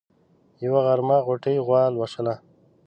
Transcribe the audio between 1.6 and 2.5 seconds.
غوا لوشله.